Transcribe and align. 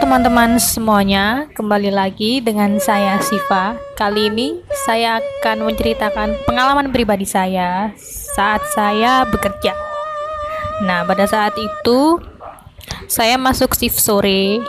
teman-teman 0.00 0.56
semuanya, 0.56 1.44
kembali 1.52 1.92
lagi 1.92 2.40
dengan 2.40 2.80
saya 2.80 3.20
Siva. 3.20 3.76
Kali 4.00 4.32
ini 4.32 4.64
saya 4.88 5.20
akan 5.20 5.68
menceritakan 5.68 6.40
pengalaman 6.48 6.88
pribadi 6.88 7.28
saya 7.28 7.92
saat 8.32 8.64
saya 8.72 9.28
bekerja. 9.28 9.76
Nah, 10.88 11.04
pada 11.04 11.28
saat 11.28 11.52
itu 11.60 12.16
saya 13.12 13.36
masuk 13.36 13.76
shift 13.76 14.00
sore 14.00 14.64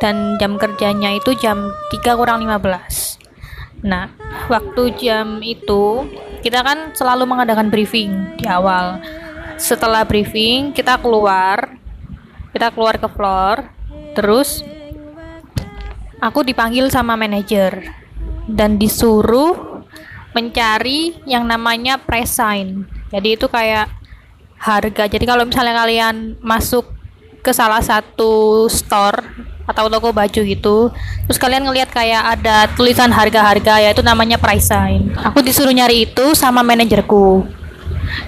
dan 0.00 0.40
jam 0.40 0.56
kerjanya 0.56 1.12
itu 1.12 1.36
jam 1.36 1.68
3 1.92 2.16
kurang 2.16 2.40
15. 2.48 3.20
Nah, 3.84 4.08
waktu 4.48 4.96
jam 4.96 5.44
itu 5.44 6.08
kita 6.40 6.64
kan 6.64 6.96
selalu 6.96 7.28
mengadakan 7.28 7.68
briefing 7.68 8.40
di 8.40 8.48
awal. 8.48 9.04
Setelah 9.60 10.08
briefing, 10.08 10.72
kita 10.72 10.96
keluar 10.96 11.76
kita 12.56 12.72
keluar 12.72 12.96
ke 12.96 13.04
floor 13.12 13.77
terus 14.18 14.66
aku 16.18 16.42
dipanggil 16.42 16.90
sama 16.90 17.14
manajer 17.14 17.86
dan 18.50 18.74
disuruh 18.74 19.86
mencari 20.34 21.14
yang 21.22 21.46
namanya 21.46 22.02
price 22.02 22.34
sign. 22.34 22.82
Jadi 23.14 23.38
itu 23.38 23.46
kayak 23.46 23.86
harga. 24.58 25.06
Jadi 25.06 25.22
kalau 25.22 25.46
misalnya 25.46 25.78
kalian 25.78 26.34
masuk 26.42 26.90
ke 27.46 27.54
salah 27.54 27.78
satu 27.78 28.66
store 28.66 29.22
atau 29.70 29.86
toko 29.86 30.10
baju 30.10 30.40
gitu 30.48 30.88
terus 31.28 31.36
kalian 31.36 31.68
ngelihat 31.68 31.92
kayak 31.92 32.40
ada 32.40 32.72
tulisan 32.72 33.12
harga-harga 33.12 33.78
yaitu 33.78 34.02
namanya 34.02 34.34
price 34.34 34.66
sign. 34.66 35.14
Aku 35.22 35.46
disuruh 35.46 35.70
nyari 35.70 36.10
itu 36.10 36.34
sama 36.34 36.66
manajerku. 36.66 37.46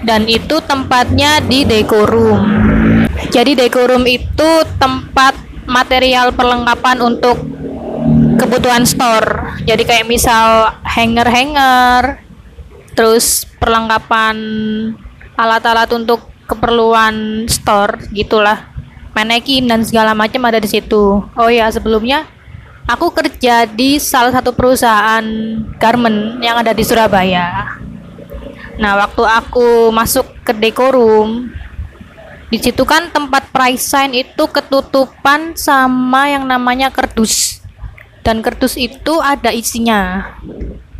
Dan 0.05 0.29
itu 0.29 0.61
tempatnya 0.63 1.41
di 1.41 1.65
decorum 1.65 2.71
jadi 3.31 3.53
decorum 3.55 4.03
itu 4.09 4.49
tempat 4.75 5.50
material 5.71 6.35
perlengkapan 6.35 6.99
untuk 6.99 7.39
kebutuhan 8.35 8.83
store. 8.83 9.55
Jadi 9.63 9.87
kayak 9.87 10.09
misal 10.11 10.75
hanger-hanger, 10.83 12.19
terus 12.93 13.47
perlengkapan 13.57 14.35
alat-alat 15.39 15.89
untuk 15.95 16.27
keperluan 16.45 17.47
store 17.47 18.11
gitulah. 18.11 18.67
Manekin 19.15 19.67
dan 19.67 19.83
segala 19.83 20.11
macam 20.11 20.43
ada 20.47 20.59
di 20.59 20.67
situ. 20.67 21.23
Oh 21.35 21.49
ya, 21.51 21.67
sebelumnya 21.71 22.27
aku 22.87 23.11
kerja 23.11 23.67
di 23.67 23.99
salah 23.99 24.31
satu 24.31 24.55
perusahaan 24.55 25.23
garment 25.79 26.39
yang 26.43 26.59
ada 26.59 26.71
di 26.75 26.83
Surabaya. 26.83 27.75
Nah, 28.79 28.97
waktu 28.97 29.23
aku 29.27 29.91
masuk 29.93 30.25
ke 30.41 30.55
decorum, 30.55 31.51
di 32.51 32.59
situ 32.59 32.83
kan 32.83 33.07
tempat 33.15 33.47
price 33.55 33.87
sign 33.87 34.11
itu 34.11 34.43
ketutupan 34.51 35.55
sama 35.55 36.27
yang 36.27 36.43
namanya 36.43 36.91
kerdus. 36.91 37.63
Dan 38.27 38.43
kerdus 38.43 38.75
itu 38.75 39.23
ada 39.23 39.55
isinya. 39.55 40.35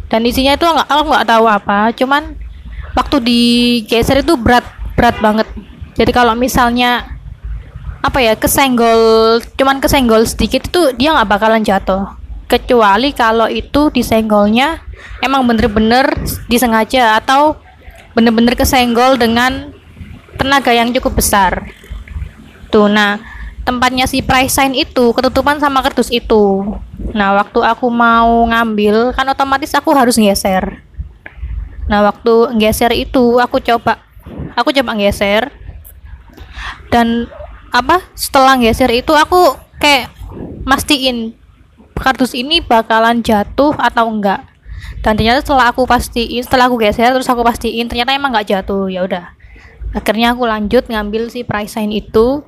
Dan 0.07 0.23
isinya 0.23 0.55
itu 0.55 0.63
nggak 0.63 0.87
aku 0.87 1.03
nggak 1.11 1.27
tahu 1.27 1.45
apa 1.51 1.91
cuman 1.91 2.39
waktu 2.95 3.17
digeser 3.19 4.23
itu 4.23 4.39
berat 4.39 4.63
berat 4.95 5.19
banget. 5.19 5.47
Jadi 5.99 6.11
kalau 6.15 6.39
misalnya 6.39 7.19
apa 7.99 8.23
ya 8.23 8.33
kesenggol 8.39 9.43
cuman 9.59 9.83
kesenggol 9.83 10.23
sedikit 10.23 10.65
itu 10.71 10.95
dia 10.95 11.11
nggak 11.11 11.29
bakalan 11.35 11.67
jatuh. 11.67 12.15
Kecuali 12.47 13.11
kalau 13.11 13.51
itu 13.51 13.91
disenggolnya 13.91 14.79
emang 15.19 15.43
bener-bener 15.43 16.15
disengaja 16.47 17.19
atau 17.19 17.59
bener-bener 18.15 18.55
kesenggol 18.55 19.19
dengan 19.19 19.71
tenaga 20.41 20.73
yang 20.73 20.89
cukup 20.89 21.21
besar. 21.21 21.69
Tuh 22.73 22.89
nah 22.89 23.21
tempatnya 23.61 24.09
si 24.09 24.25
price 24.25 24.57
sign 24.57 24.73
itu 24.73 25.13
ketutupan 25.13 25.61
sama 25.61 25.85
kardus 25.85 26.09
itu. 26.09 26.65
Nah 27.13 27.37
waktu 27.37 27.61
aku 27.61 27.87
mau 27.93 28.49
ngambil 28.49 29.13
kan 29.13 29.29
otomatis 29.29 29.71
aku 29.77 29.93
harus 29.93 30.17
geser 30.17 30.81
nah 31.91 31.99
waktu 32.07 32.55
geser 32.55 32.95
itu 32.95 33.35
aku 33.43 33.59
coba 33.59 33.99
aku 34.55 34.71
coba 34.71 34.95
geser 34.95 35.51
dan 36.87 37.27
apa 37.75 37.99
setelah 38.15 38.55
geser 38.55 38.87
itu 38.95 39.11
aku 39.11 39.59
kayak 39.75 40.07
mastiin 40.63 41.35
kardus 41.99 42.31
ini 42.31 42.63
bakalan 42.63 43.19
jatuh 43.21 43.75
atau 43.75 44.07
enggak. 44.07 44.43
Dan 45.03 45.17
ternyata 45.17 45.41
setelah 45.43 45.69
aku 45.69 45.83
pastiin 45.83 46.41
setelah 46.43 46.71
aku 46.71 46.79
geser 46.79 47.11
terus 47.11 47.27
aku 47.27 47.43
pastiin 47.43 47.91
ternyata 47.91 48.15
emang 48.15 48.31
nggak 48.31 48.47
jatuh. 48.55 48.87
Ya 48.87 49.03
udah 49.03 49.35
akhirnya 49.91 50.35
aku 50.35 50.43
lanjut 50.47 50.87
ngambil 50.87 51.31
si 51.31 51.43
price 51.43 51.75
sign 51.75 51.91
itu. 51.91 52.43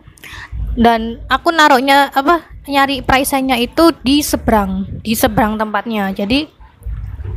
Dan 0.74 1.22
aku 1.30 1.54
naruhnya 1.54 2.10
apa 2.10 2.42
nyari 2.66 3.06
price 3.06 3.36
signnya 3.36 3.60
itu 3.62 3.94
di 4.02 4.26
seberang 4.26 4.90
di 5.06 5.14
seberang 5.14 5.60
tempatnya. 5.60 6.10
Jadi 6.10 6.50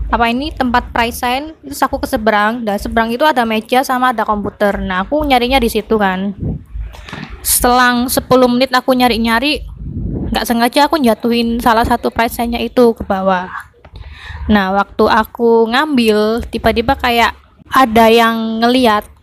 apa 0.06 0.30
ini 0.30 0.54
tempat 0.54 0.94
price 0.94 1.20
sign 1.20 1.52
terus 1.60 1.82
aku 1.84 2.00
ke 2.00 2.08
seberang. 2.08 2.64
Dan 2.64 2.80
seberang 2.80 3.12
itu 3.12 3.26
ada 3.28 3.44
meja 3.44 3.84
sama 3.84 4.16
ada 4.16 4.24
komputer. 4.24 4.80
Nah 4.80 5.04
aku 5.04 5.20
nyarinya 5.26 5.60
di 5.60 5.68
situ 5.68 6.00
kan. 6.00 6.32
Selang 7.44 8.08
10 8.08 8.24
menit 8.50 8.72
aku 8.72 8.96
nyari-nyari 8.96 9.62
nggak 10.26 10.46
sengaja 10.46 10.90
aku 10.90 10.98
jatuhin 10.98 11.62
salah 11.62 11.86
satu 11.86 12.10
price 12.10 12.40
signnya 12.40 12.58
itu 12.62 12.96
ke 12.96 13.04
bawah. 13.04 13.46
Nah 14.46 14.72
waktu 14.72 15.04
aku 15.10 15.66
ngambil 15.70 16.46
tiba-tiba 16.46 16.94
kayak 16.94 17.34
ada 17.66 18.06
yang 18.06 18.62
ngeliat 18.62 19.15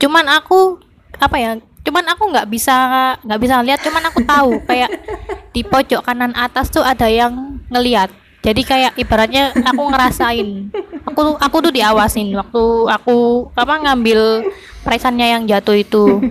cuman 0.00 0.24
aku 0.40 0.80
apa 1.20 1.36
ya 1.36 1.50
cuman 1.84 2.04
aku 2.12 2.22
nggak 2.32 2.48
bisa 2.48 2.76
nggak 3.24 3.40
bisa 3.40 3.54
lihat 3.64 3.80
cuman 3.84 4.04
aku 4.08 4.20
tahu. 4.24 4.50
Kayak 4.68 4.90
di 5.52 5.62
pojok 5.64 6.02
kanan 6.04 6.32
atas 6.36 6.72
tuh 6.72 6.84
ada 6.84 7.06
yang 7.06 7.60
ngeliat. 7.68 8.10
Jadi 8.40 8.64
kayak 8.64 8.96
ibaratnya 8.96 9.52
aku 9.52 9.92
ngerasain. 9.92 10.72
Aku 11.04 11.36
aku 11.36 11.56
tuh 11.60 11.72
diawasin 11.76 12.32
waktu 12.32 12.64
aku 12.88 13.52
apa 13.52 13.84
ngambil 13.84 14.48
peraisannya 14.80 15.26
yang 15.28 15.42
jatuh 15.44 15.76
itu. 15.76 16.24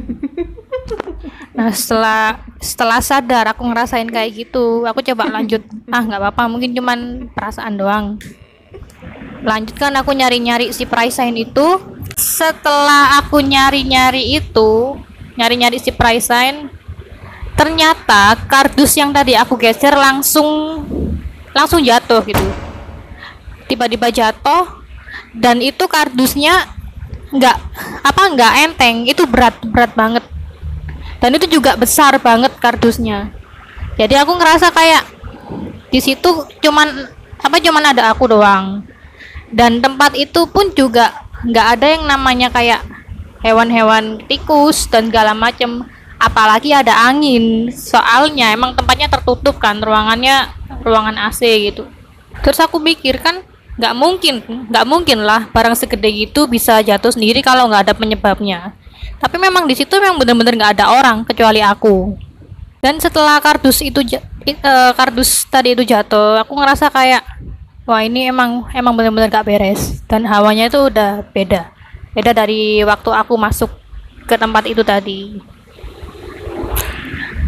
Nah 1.53 1.69
setelah 1.69 2.41
setelah 2.57 2.97
sadar 2.97 3.53
aku 3.53 3.61
ngerasain 3.61 4.09
kayak 4.09 4.41
gitu 4.41 4.89
aku 4.89 5.05
coba 5.05 5.37
lanjut. 5.37 5.61
Ah 5.93 6.01
nggak 6.01 6.17
apa-apa 6.17 6.49
mungkin 6.49 6.73
cuman 6.73 7.29
perasaan 7.29 7.77
doang. 7.77 8.17
Lanjutkan 9.45 9.93
aku 9.93 10.09
nyari-nyari 10.17 10.73
si 10.73 10.89
price 10.89 11.21
sign 11.21 11.37
itu 11.37 11.77
setelah 12.19 13.23
aku 13.23 13.39
nyari-nyari 13.39 14.35
itu 14.35 14.99
nyari-nyari 15.39 15.79
si 15.79 15.95
price 15.95 16.27
sign 16.27 16.67
ternyata 17.55 18.35
kardus 18.47 18.95
yang 18.99 19.15
tadi 19.15 19.39
aku 19.39 19.55
geser 19.55 19.95
langsung 19.95 20.83
langsung 21.55 21.79
jatuh 21.79 22.19
gitu. 22.27 22.43
Tiba-tiba 23.71 24.11
jatuh 24.11 24.83
dan 25.31 25.63
itu 25.63 25.87
kardusnya 25.87 26.67
nggak 27.31 27.57
apa 28.03 28.21
nggak 28.35 28.53
enteng. 28.67 29.07
Itu 29.07 29.23
berat 29.23 29.55
berat 29.63 29.95
banget. 29.95 30.23
Dan 31.19 31.35
itu 31.35 31.47
juga 31.59 31.75
besar 31.75 32.15
banget 32.19 32.51
kardusnya. 32.59 33.31
Jadi 33.99 34.15
aku 34.15 34.35
ngerasa 34.39 34.71
kayak 34.71 35.03
di 35.91 35.99
situ 35.99 36.47
cuman 36.63 37.11
apa 37.39 37.59
cuman 37.59 37.83
ada 37.91 38.11
aku 38.11 38.27
doang. 38.31 38.83
Dan 39.51 39.83
tempat 39.83 40.15
itu 40.15 40.47
pun 40.47 40.71
juga 40.71 41.28
nggak 41.45 41.67
ada 41.77 41.85
yang 41.95 42.03
namanya 42.07 42.47
kayak 42.51 42.83
hewan-hewan 43.43 44.19
tikus 44.27 44.87
dan 44.87 45.07
segala 45.07 45.31
macem. 45.35 45.85
Apalagi 46.19 46.75
ada 46.75 47.07
angin. 47.07 47.71
Soalnya 47.71 48.51
emang 48.51 48.75
tempatnya 48.75 49.07
tertutup 49.07 49.55
kan 49.55 49.79
ruangannya 49.79 50.51
ruangan 50.83 51.15
AC 51.31 51.71
gitu. 51.71 51.87
Terus 52.43 52.59
aku 52.59 52.79
mikir 52.79 53.23
kan 53.23 53.39
nggak 53.79 53.95
mungkin 53.95 54.43
nggak 54.67 54.85
mungkin 54.85 55.23
lah 55.23 55.47
barang 55.55 55.71
segede 55.71 56.11
itu 56.11 56.43
bisa 56.51 56.83
jatuh 56.83 57.15
sendiri 57.15 57.39
kalau 57.39 57.71
nggak 57.71 57.87
ada 57.87 57.93
penyebabnya. 57.95 58.75
Tapi 59.19 59.39
memang 59.39 59.67
di 59.67 59.79
situ 59.79 59.91
memang 59.95 60.19
bener-bener 60.19 60.59
nggak 60.59 60.73
ada 60.79 60.91
orang 60.91 61.23
kecuali 61.23 61.63
aku. 61.63 62.19
Dan 62.79 62.99
setelah 62.99 63.39
kardus 63.43 63.83
itu 63.83 63.99
uh, 64.03 64.91
kardus 64.95 65.47
tadi 65.47 65.75
itu 65.75 65.83
jatuh 65.83 66.39
aku 66.43 66.55
ngerasa 66.55 66.87
kayak 66.87 67.23
wah 67.89 68.05
ini 68.05 68.29
emang 68.29 68.69
emang 68.69 68.93
benar-benar 68.93 69.33
gak 69.33 69.49
beres. 69.49 70.05
Dan 70.05 70.29
hawanya 70.29 70.69
itu 70.69 70.77
udah 70.77 71.25
beda. 71.33 71.73
Beda 72.13 72.37
dari 72.37 72.85
waktu 72.85 73.09
aku 73.09 73.33
masuk 73.33 73.73
ke 74.29 74.37
tempat 74.37 74.69
itu 74.69 74.85
tadi. 74.85 75.41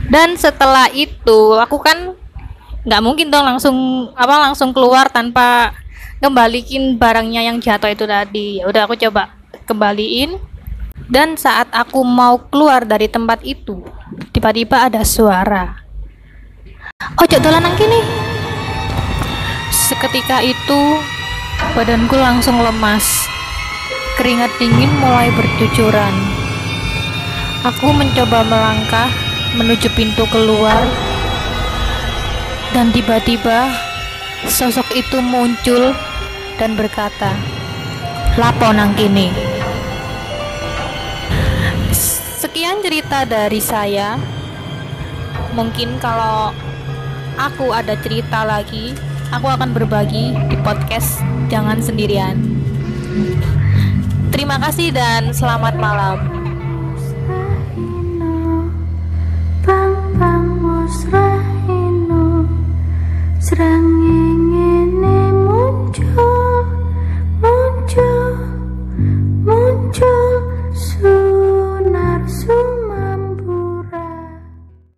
Dan 0.10 0.34
setelah 0.34 0.90
itu 0.90 1.56
aku 1.62 1.78
kan 1.78 2.18
nggak 2.82 3.04
mungkin 3.06 3.30
dong 3.30 3.46
langsung 3.46 4.10
apa 4.18 4.50
langsung 4.50 4.74
keluar 4.74 5.06
tanpa 5.08 5.78
kembaliin 6.18 6.98
barangnya 6.98 7.46
yang 7.46 7.62
jatuh 7.62 7.94
itu 7.94 8.10
tadi. 8.10 8.60
Ya 8.60 8.66
udah 8.66 8.90
aku 8.90 8.98
coba 8.98 9.38
kembaliin. 9.70 10.42
Dan 11.12 11.36
saat 11.36 11.68
aku 11.76 12.08
mau 12.08 12.40
keluar 12.50 12.88
dari 12.88 13.12
tempat 13.12 13.44
itu 13.44 13.84
tiba-tiba 14.32 14.90
ada 14.90 15.04
suara. 15.04 15.84
Ojo 17.20 17.38
dolanan 17.42 17.76
kini 17.76 18.31
Seketika 19.92 20.40
itu, 20.40 21.04
badanku 21.76 22.16
langsung 22.16 22.64
lemas. 22.64 23.28
Keringat 24.16 24.48
dingin 24.56 24.88
mulai 25.04 25.28
bercucuran. 25.36 26.16
Aku 27.68 27.92
mencoba 27.92 28.40
melangkah 28.48 29.12
menuju 29.60 29.92
pintu 29.92 30.24
keluar, 30.32 30.80
Dan 32.72 32.96
tiba-tiba 32.96 33.68
sosok 34.48 34.96
itu 34.96 35.20
muncul 35.20 35.92
dan 36.56 36.80
berkata, 36.80 37.36
"Lapo 38.40 38.72
nang 38.72 38.96
kini." 38.96 39.28
Sekian 42.40 42.80
cerita 42.80 43.28
dari 43.28 43.60
saya. 43.60 44.16
Mungkin 45.52 46.00
kalau 46.00 46.56
aku 47.36 47.76
ada 47.76 48.00
cerita 48.00 48.48
lagi, 48.48 49.11
aku 49.31 49.48
akan 49.48 49.72
berbagi 49.72 50.36
di 50.51 50.57
podcast 50.60 51.24
Jangan 51.48 51.80
Sendirian. 51.80 52.36
Terima 54.31 54.60
kasih 54.60 54.92
dan 54.92 55.31
selamat 55.31 55.75
malam. 55.80 56.42